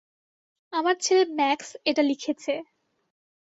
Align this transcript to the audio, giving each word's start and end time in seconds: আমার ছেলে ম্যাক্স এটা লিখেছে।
আমার 0.73 0.95
ছেলে 1.01 1.23
ম্যাক্স 1.37 1.69
এটা 1.85 2.01
লিখেছে। 2.03 2.53